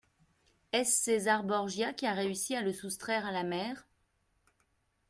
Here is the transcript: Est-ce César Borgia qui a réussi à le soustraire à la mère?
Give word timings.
Est-ce 0.73 0.99
César 1.03 1.43
Borgia 1.43 1.93
qui 1.93 2.07
a 2.07 2.13
réussi 2.13 2.55
à 2.55 2.63
le 2.63 2.73
soustraire 2.73 3.23
à 3.27 3.31
la 3.31 3.43
mère? 3.43 3.85